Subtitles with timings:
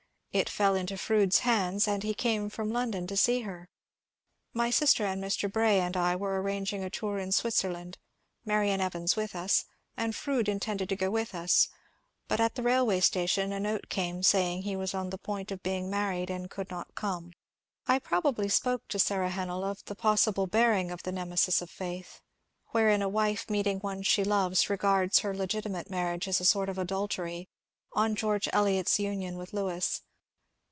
[0.33, 3.67] It fell into Fronde's hands and he came from London to see her.
[4.53, 5.51] My sister and Mr.
[5.51, 7.97] Bray and I were arranging a tour in Switzerland,
[8.45, 9.65] Marian Evans with us,
[9.97, 11.67] and Froude intended to go with us;
[12.29, 15.61] but at the railway station a note came saying he was on the point of
[15.63, 17.33] being married and could not come."
[17.85, 22.21] I probably spoke to Sara Hennell of the possible bearing of the" Nemesis of Faith
[22.71, 26.77] "—wherein a wife meeting one she loves regards her legitimate marriage as a sort of
[26.77, 27.49] adultery—
[27.91, 30.03] on George Eliot's union with Lewes.